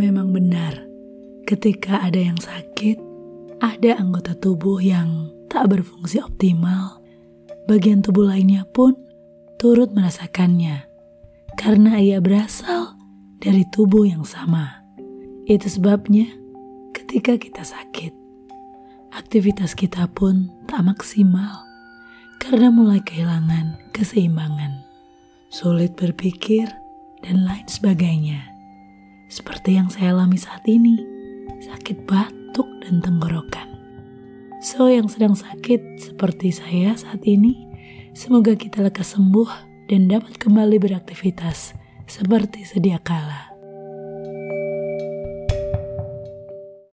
[0.00, 0.80] Memang benar,
[1.44, 2.96] ketika ada yang sakit,
[3.60, 7.04] ada anggota tubuh yang tak berfungsi optimal,
[7.68, 8.96] bagian tubuh lainnya pun
[9.60, 10.88] turut merasakannya
[11.60, 12.96] karena ia berasal
[13.44, 14.80] dari tubuh yang sama.
[15.44, 16.32] Itu sebabnya,
[16.96, 18.16] ketika kita sakit,
[19.12, 21.60] aktivitas kita pun tak maksimal
[22.40, 24.80] karena mulai kehilangan keseimbangan,
[25.52, 26.72] sulit berpikir,
[27.20, 28.59] dan lain sebagainya.
[29.30, 30.98] Seperti yang saya alami saat ini,
[31.62, 33.70] sakit batuk dan tenggorokan.
[34.58, 37.70] So, yang sedang sakit seperti saya saat ini,
[38.10, 41.78] semoga kita lekas sembuh dan dapat kembali beraktivitas
[42.10, 43.59] seperti sedia kala.